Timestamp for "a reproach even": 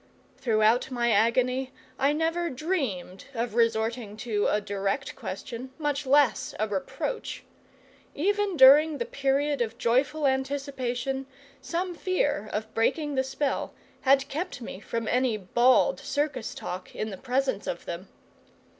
6.57-8.57